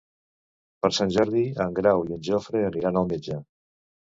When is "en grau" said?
1.67-2.03